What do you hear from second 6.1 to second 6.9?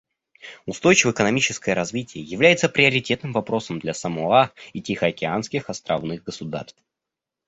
государств.